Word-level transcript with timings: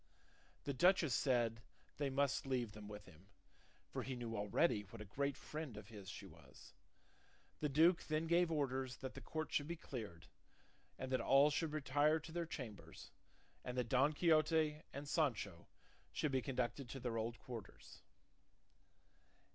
The 0.63 0.73
duchess 0.73 1.13
said 1.13 1.61
they 1.97 2.09
must 2.09 2.47
leave 2.47 2.71
them 2.71 2.87
with 2.87 3.05
him; 3.05 3.27
for 3.91 4.01
he 4.01 4.15
knew 4.15 4.35
already 4.35 4.81
what 4.81 4.99
a 4.99 5.05
great 5.05 5.37
friend 5.37 5.77
of 5.77 5.89
his 5.89 6.09
she 6.09 6.25
was. 6.25 6.73
The 7.59 7.69
duke 7.69 8.05
then 8.07 8.25
gave 8.25 8.49
orders 8.51 8.97
that 8.97 9.13
the 9.13 9.21
court 9.21 9.51
should 9.53 9.67
be 9.67 9.75
cleared, 9.75 10.25
and 10.97 11.11
that 11.11 11.21
all 11.21 11.51
should 11.51 11.71
retire 11.71 12.19
to 12.19 12.31
their 12.31 12.47
chambers, 12.47 13.11
and 13.63 13.77
that 13.77 13.89
Don 13.89 14.13
Quixote 14.13 14.81
and 14.91 15.07
Sancho 15.07 15.67
should 16.11 16.31
be 16.31 16.41
conducted 16.41 16.89
to 16.89 16.99
their 16.99 17.19
old 17.19 17.37
quarters. 17.37 18.01